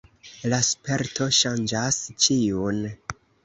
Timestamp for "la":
0.53-0.59